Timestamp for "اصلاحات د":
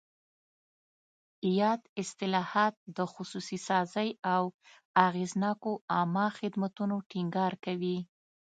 2.01-2.99